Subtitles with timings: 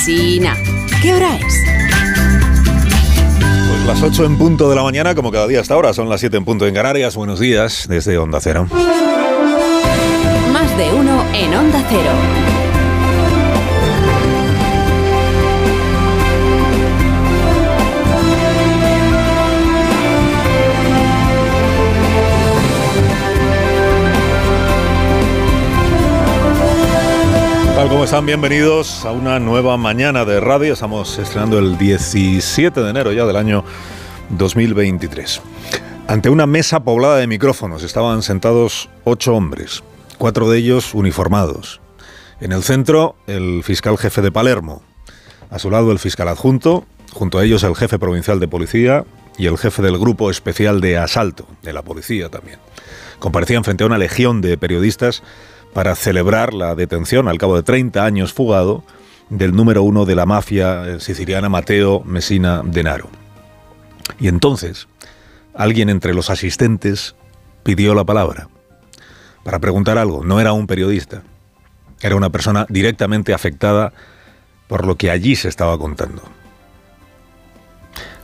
[0.00, 0.56] Alsina.
[1.02, 1.62] ¿Qué hora es?
[3.68, 6.20] Pues las 8 en punto de la mañana, como cada día hasta ahora, son las
[6.20, 7.16] 7 en punto en Canarias.
[7.16, 8.66] Buenos días desde Onda Cero.
[10.52, 12.49] Más de uno en Onda Cero.
[28.00, 28.24] ¿Cómo están?
[28.24, 30.72] Bienvenidos a una nueva mañana de radio.
[30.72, 33.62] Estamos estrenando el 17 de enero ya del año
[34.30, 35.42] 2023.
[36.08, 39.82] Ante una mesa poblada de micrófonos estaban sentados ocho hombres,
[40.16, 41.82] cuatro de ellos uniformados.
[42.40, 44.80] En el centro, el fiscal jefe de Palermo.
[45.50, 46.86] A su lado, el fiscal adjunto.
[47.12, 49.04] Junto a ellos, el jefe provincial de policía
[49.36, 52.60] y el jefe del grupo especial de asalto, de la policía también.
[53.18, 55.22] Comparecían frente a una legión de periodistas
[55.72, 58.84] para celebrar la detención al cabo de 30 años fugado
[59.28, 63.08] del número uno de la mafia eh, siciliana Mateo Messina Denaro.
[64.18, 64.88] Y entonces,
[65.54, 67.14] alguien entre los asistentes
[67.62, 68.48] pidió la palabra
[69.44, 70.24] para preguntar algo.
[70.24, 71.22] No era un periodista,
[72.00, 73.92] era una persona directamente afectada
[74.66, 76.22] por lo que allí se estaba contando.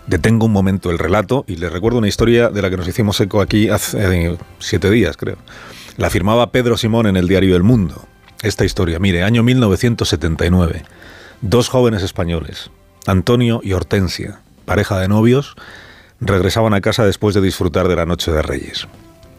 [0.07, 3.21] Detengo un momento el relato y les recuerdo una historia de la que nos hicimos
[3.21, 5.37] eco aquí hace eh, siete días, creo.
[5.97, 8.07] La firmaba Pedro Simón en el diario El Mundo.
[8.43, 10.85] Esta historia, mire, año 1979.
[11.41, 12.71] Dos jóvenes españoles,
[13.07, 15.57] Antonio y Hortensia, pareja de novios,
[16.21, 18.87] regresaban a casa después de disfrutar de la Noche de Reyes.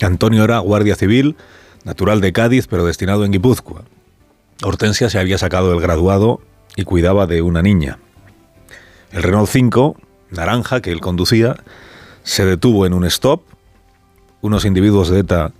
[0.01, 1.37] Antonio era guardia civil,
[1.85, 3.85] natural de Cádiz, pero destinado en Guipúzcoa.
[4.63, 6.41] Hortensia se había sacado el graduado
[6.75, 7.99] y cuidaba de una niña.
[9.11, 9.95] El Renault 5,
[10.31, 11.57] naranja, que él conducía,
[12.23, 13.41] se detuvo en un stop.
[14.41, 15.51] Unos individuos de ETA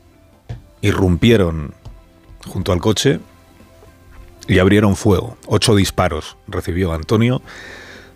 [0.82, 1.74] irrumpieron
[2.46, 3.20] junto al coche
[4.48, 5.38] y abrieron fuego.
[5.46, 7.42] Ocho disparos recibió Antonio,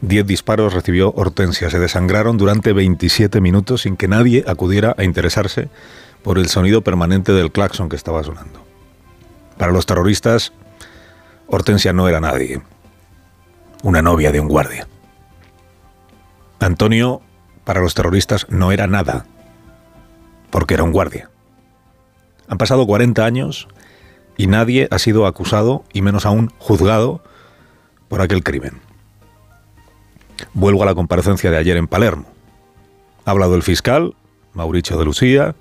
[0.01, 1.69] diez disparos recibió Hortensia.
[1.69, 5.69] Se desangraron durante 27 minutos sin que nadie acudiera a interesarse
[6.23, 8.63] por el sonido permanente del claxon que estaba sonando.
[9.57, 10.53] Para los terroristas,
[11.47, 12.61] Hortensia no era nadie,
[13.83, 14.87] una novia de un guardia.
[16.61, 17.21] Antonio,
[17.63, 19.25] para los terroristas, no era nada,
[20.49, 21.29] porque era un guardia.
[22.47, 23.67] Han pasado 40 años
[24.37, 27.21] y nadie ha sido acusado, y menos aún juzgado,
[28.07, 28.79] por aquel crimen.
[30.53, 32.25] Vuelvo a la comparecencia de ayer en Palermo.
[33.25, 34.15] Ha hablado el fiscal,
[34.53, 35.55] Mauricio de Lucía,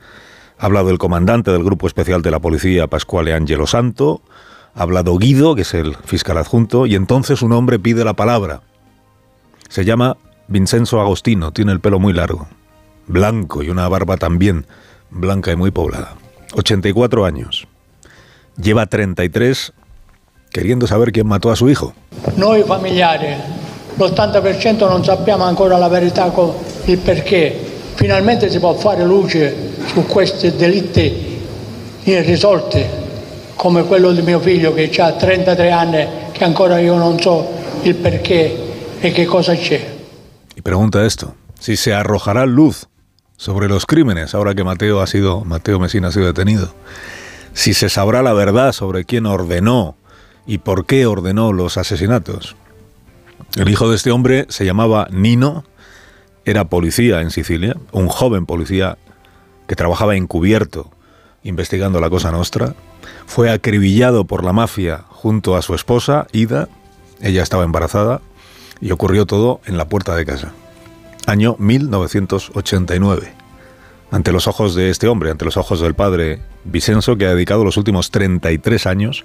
[0.59, 4.22] ha hablado el comandante del Grupo Especial de la Policía, Pascuale Angelo Santo,
[4.75, 8.62] ha hablado Guido, que es el fiscal adjunto, y entonces un hombre pide la palabra.
[9.69, 10.17] Se llama
[10.50, 12.49] Vincenzo Agostino, tiene el pelo muy largo,
[13.06, 14.66] blanco y una barba también
[15.09, 16.16] blanca y muy poblada.
[16.55, 17.69] 84 años.
[18.61, 19.72] Lleva 33
[20.50, 21.94] queriendo saber quién mató a su hijo.
[22.34, 23.28] Noi familiari,
[23.97, 26.33] l'80% non sappiamo ancora la verità,
[26.87, 27.69] il perché.
[27.94, 29.55] Finalmente si può fare luce
[29.87, 31.38] su questi delitti
[32.03, 32.84] irrisolti,
[33.55, 37.47] come quello di mio figlio che ha 33 anni, che ancora io non so
[37.82, 39.90] il perché e che cosa c'è.
[40.62, 42.88] Pregunta esto, si se arrojará luz
[43.37, 46.75] sobre los crímenes, ahora que Mateo ha sido, Mateo Mesina ha sido detenido.
[47.53, 49.97] Si se sabrá la verdad sobre quién ordenó
[50.47, 52.56] y por qué ordenó los asesinatos.
[53.56, 55.65] El hijo de este hombre se llamaba Nino,
[56.44, 58.99] era policía en Sicilia, un joven policía
[59.66, 60.91] que trabajaba encubierto
[61.43, 62.75] investigando la cosa nostra,
[63.26, 66.69] fue acribillado por la mafia junto a su esposa, Ida,
[67.20, 68.20] ella estaba embarazada,
[68.81, 70.53] y ocurrió todo en la puerta de casa
[71.31, 73.33] año 1989.
[74.11, 77.65] Ante los ojos de este hombre, ante los ojos del padre Vicenzo, que ha dedicado
[77.65, 79.25] los últimos 33 años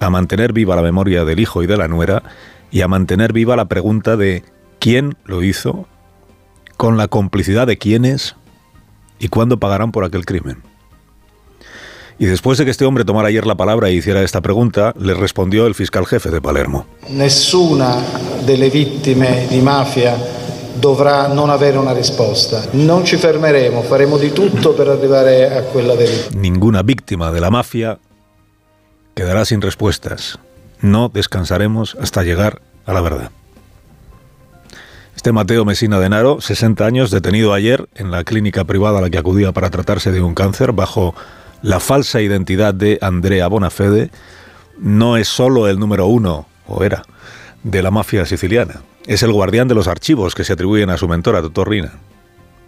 [0.00, 2.22] a mantener viva la memoria del hijo y de la nuera
[2.70, 4.44] y a mantener viva la pregunta de
[4.78, 5.86] quién lo hizo,
[6.76, 8.36] con la complicidad de quiénes
[9.18, 10.62] y cuándo pagarán por aquel crimen.
[12.18, 15.14] Y después de que este hombre tomara ayer la palabra e hiciera esta pregunta, le
[15.14, 16.86] respondió el fiscal jefe de Palermo.
[17.10, 18.02] Nessuna
[18.44, 20.16] delle vittime di mafia
[20.80, 22.66] dovrà non avere una risposta.
[22.72, 26.36] Non ci fermeremo, faremo di tutto per arrivare a quella verità.
[26.36, 27.98] Ninguna víctima de la mafia
[29.14, 30.38] quedará sin respuestas.
[30.80, 33.30] No descansaremos hasta llegar a la verdad.
[35.14, 39.18] Este Mateo Mesina Denaro, 60 años, detenido ayer en la clínica privada a la que
[39.18, 41.14] acudía para tratarse de un cáncer bajo
[41.62, 44.10] la falsa identidad de Andrea Bonafede,
[44.78, 47.02] no es solo el número uno, o era,
[47.62, 51.08] de la mafia siciliana es el guardián de los archivos que se atribuyen a su
[51.08, 51.94] mentora, doctor Rina.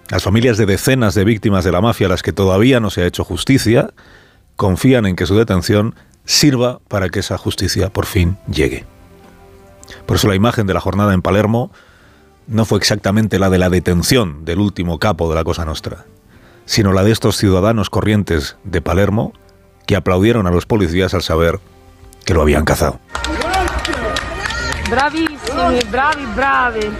[0.09, 3.03] Las familias de decenas de víctimas de la mafia a las que todavía no se
[3.03, 3.91] ha hecho justicia
[4.57, 5.95] confían en que su detención
[6.25, 8.87] sirva para que esa justicia por fin llegue.
[10.07, 11.71] Por eso la imagen de la jornada en Palermo
[12.47, 16.07] no fue exactamente la de la detención del último capo de la Cosa Nostra,
[16.70, 19.32] sino la de estos ciudadanos corrientes de Palermo
[19.88, 21.58] que aplaudieron a los policías al saber
[22.25, 23.00] que lo habían cazado.
[24.88, 26.93] Bravissimi, bravi, bravi.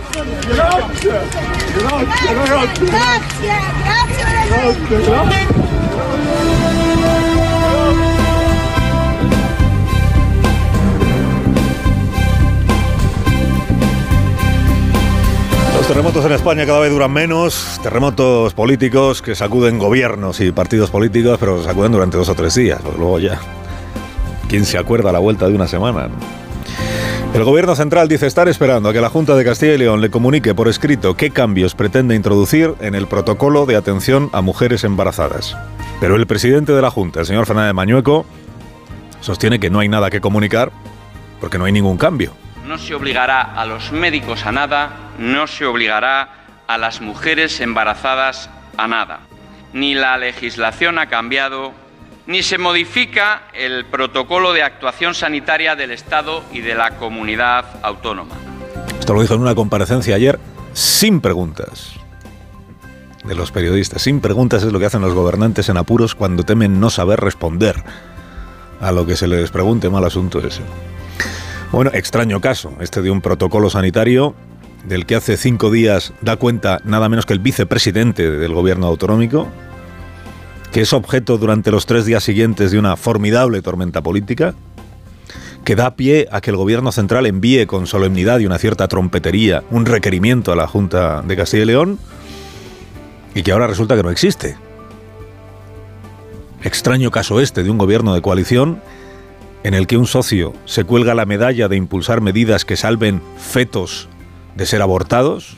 [15.81, 20.91] Los terremotos en España cada vez duran menos, terremotos políticos que sacuden gobiernos y partidos
[20.91, 23.41] políticos, pero sacuden durante dos o tres días, pues luego ya.
[24.47, 26.11] ¿Quién se acuerda a la vuelta de una semana?
[27.33, 30.11] El gobierno central dice estar esperando a que la Junta de Castilla y León le
[30.11, 35.57] comunique por escrito qué cambios pretende introducir en el protocolo de atención a mujeres embarazadas.
[35.99, 38.27] Pero el presidente de la Junta, el señor Fernández Mañueco,
[39.23, 40.73] sostiene que no hay nada que comunicar
[41.41, 42.33] porque no hay ningún cambio.
[42.71, 46.29] No se obligará a los médicos a nada, no se obligará
[46.69, 49.23] a las mujeres embarazadas a nada.
[49.73, 51.73] Ni la legislación ha cambiado,
[52.29, 58.37] ni se modifica el protocolo de actuación sanitaria del Estado y de la comunidad autónoma.
[59.01, 60.39] Esto lo dijo en una comparecencia ayer
[60.73, 61.95] sin preguntas
[63.25, 64.03] de los periodistas.
[64.03, 67.83] Sin preguntas es lo que hacen los gobernantes en apuros cuando temen no saber responder
[68.81, 70.63] a lo que se les pregunte mal asunto ese.
[71.73, 74.35] Bueno, extraño caso, este de un protocolo sanitario
[74.89, 79.47] del que hace cinco días da cuenta nada menos que el vicepresidente del gobierno autonómico,
[80.73, 84.55] que es objeto durante los tres días siguientes de una formidable tormenta política,
[85.65, 89.63] que da pie a que el gobierno central envíe con solemnidad y una cierta trompetería
[89.71, 92.01] un requerimiento a la Junta de Castilla y León,
[93.33, 94.57] y que ahora resulta que no existe.
[96.65, 98.83] Extraño caso este de un gobierno de coalición
[99.63, 104.09] en el que un socio se cuelga la medalla de impulsar medidas que salven fetos
[104.55, 105.57] de ser abortados,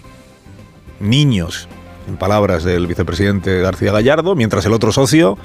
[1.01, 1.69] niños
[2.09, 5.39] en palabras del vicepresidente García Gallardo, mientras el otro socio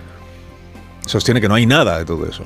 [1.05, 2.43] sostiene que no hay nada de todo eso.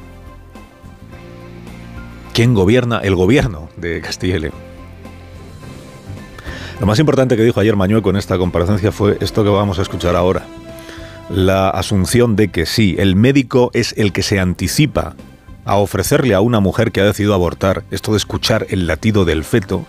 [2.33, 4.37] ¿Quién gobierna el gobierno de Castilla?
[6.79, 9.81] Lo más importante que dijo ayer Mañueco en esta comparecencia fue esto que vamos a
[9.81, 10.45] escuchar ahora.
[11.29, 15.15] La asunción de que sí, el médico es el que se anticipa
[15.71, 19.45] a ofrecerle a una mujer que ha decidido abortar esto de escuchar el latido del
[19.45, 19.85] feto,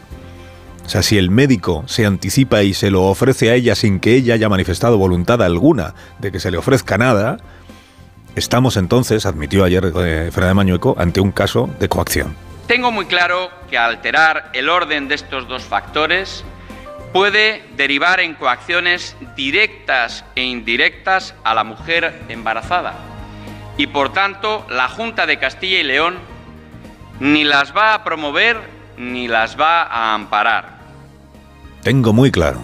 [0.86, 4.14] o sea, si el médico se anticipa y se lo ofrece a ella sin que
[4.14, 7.38] ella haya manifestado voluntad alguna de que se le ofrezca nada,
[8.36, 12.36] estamos entonces, admitió ayer eh, Fernández Mañueco, ante un caso de coacción.
[12.68, 16.44] Tengo muy claro que alterar el orden de estos dos factores
[17.12, 23.11] puede derivar en coacciones directas e indirectas a la mujer embarazada.
[23.82, 26.14] Y por tanto, la Junta de Castilla y León
[27.18, 28.56] ni las va a promover
[28.96, 30.78] ni las va a amparar.
[31.82, 32.60] Tengo muy claro.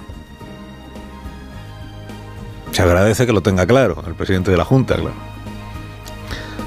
[2.71, 5.17] Se agradece que lo tenga claro el presidente de la Junta, claro.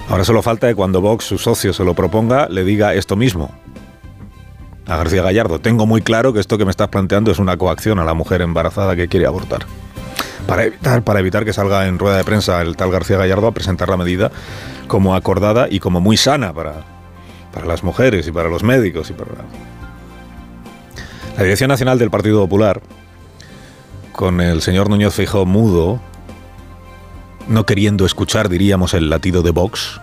[0.09, 3.51] Ahora solo falta que cuando Vox, su socio, se lo proponga, le diga esto mismo
[4.85, 5.59] a García Gallardo.
[5.59, 8.41] Tengo muy claro que esto que me estás planteando es una coacción a la mujer
[8.41, 9.65] embarazada que quiere abortar.
[10.47, 13.51] Para evitar, para evitar que salga en rueda de prensa el tal García Gallardo a
[13.51, 14.31] presentar la medida
[14.87, 16.83] como acordada y como muy sana para,
[17.53, 19.31] para las mujeres y para los médicos y para...
[21.37, 22.81] La Dirección Nacional del Partido Popular,
[24.11, 26.01] con el señor Núñez Feijóo mudo,
[27.47, 30.01] no queriendo escuchar, diríamos, el latido de Vox,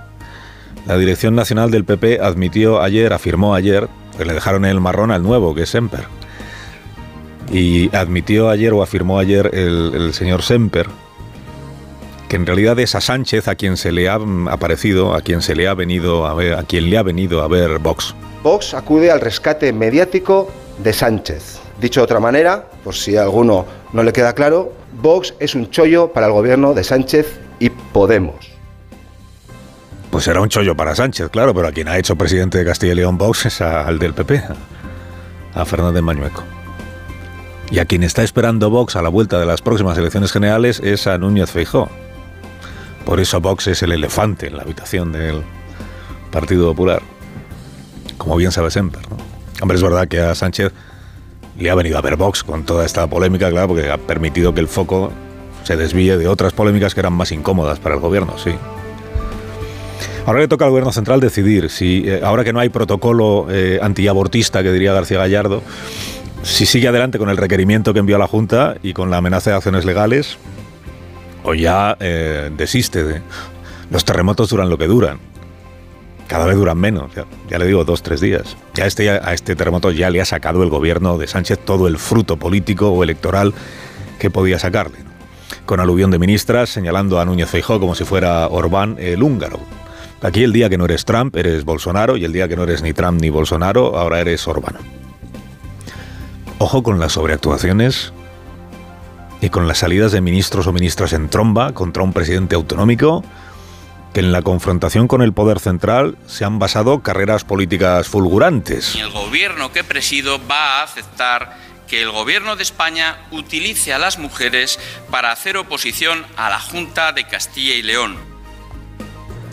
[0.87, 5.23] la Dirección Nacional del PP admitió ayer, afirmó ayer, que le dejaron el marrón al
[5.23, 6.18] nuevo, que es Semper.
[7.51, 10.89] Y admitió ayer o afirmó ayer el, el señor Semper
[12.29, 14.19] que en realidad es a Sánchez a quien se le ha
[14.51, 17.49] aparecido, a quien se le ha venido a ver, a quien le ha venido a
[17.49, 18.15] ver Vox.
[18.43, 21.59] Vox acude al rescate mediático de Sánchez.
[21.81, 25.71] Dicho de otra manera, por si a alguno no le queda claro, Vox es un
[25.71, 28.37] chollo para el gobierno de Sánchez y Podemos.
[30.11, 32.93] Pues será un chollo para Sánchez, claro, pero a quien ha hecho presidente de Castilla
[32.93, 34.43] y León Vox es al del PP,
[35.55, 36.58] a Fernández Mañueco.
[37.71, 41.07] Y a quien está esperando Vox a la vuelta de las próximas elecciones generales es
[41.07, 41.91] a Núñez Feijóo.
[43.05, 45.43] Por eso Vox es el elefante en la habitación del
[46.31, 47.03] Partido Popular.
[48.17, 49.03] Como bien sabe Semper.
[49.11, 49.17] ¿no?
[49.61, 50.73] Hombre, es verdad que a Sánchez
[51.59, 54.61] le ha venido a ver Vox con toda esta polémica, claro, porque ha permitido que
[54.61, 55.13] el foco
[55.65, 58.53] se desvíe de otras polémicas que eran más incómodas para el gobierno, sí.
[60.25, 63.79] Ahora le toca al gobierno central decidir si, eh, ahora que no hay protocolo eh,
[63.83, 65.63] antiabortista, que diría García Gallardo,
[66.49, 69.51] si sigue adelante con el requerimiento que envió a la Junta y con la amenaza
[69.51, 70.39] de acciones legales,
[71.45, 73.23] o ya eh, desiste de...
[73.91, 75.19] Los terremotos duran lo que duran.
[76.27, 77.11] cada vez duran menos,
[77.49, 78.57] ya, le digo, dos, tres días.
[78.75, 81.97] Ya este, a este terremoto ya le ha sacado el gobierno de Sánchez todo el
[81.97, 83.55] fruto político o electoral
[84.19, 84.99] que podía sacarle.
[85.65, 89.61] Con aluvión de ministras señalando a Núñez Feijó como si fuera Orbán el húngaro.
[90.21, 92.83] Aquí el día que no eres Trump eres Bolsonaro y el día que no eres
[92.83, 94.77] ni Trump ni Bolsonaro ahora eres Orbán.
[96.59, 98.13] Ojo con las sobreactuaciones
[99.41, 103.23] y con las salidas de ministros o ministras en tromba contra un presidente autonómico
[104.13, 108.97] que en la confrontación con el poder central se han basado carreras políticas fulgurantes.
[108.97, 113.99] Y el gobierno que presido va a aceptar que el gobierno de España utilice a
[113.99, 118.17] las mujeres para hacer oposición a la Junta de Castilla y León.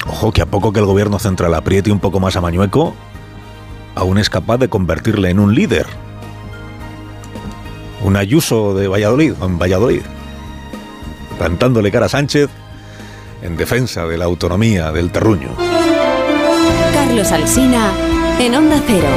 [0.07, 2.95] Ojo que a poco que el gobierno central apriete un poco más a Mañueco,
[3.95, 5.85] aún es capaz de convertirle en un líder.
[8.05, 10.03] Un Ayuso de Valladolid, en Valladolid,
[11.39, 12.51] plantándole cara a Sánchez
[13.41, 15.49] en defensa de la autonomía del terruño.
[16.93, 17.91] Carlos Alsina,
[18.39, 19.07] en Onda Cero.